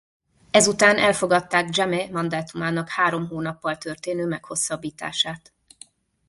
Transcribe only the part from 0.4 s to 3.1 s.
Ezután elfogadták Jammeh mandátumának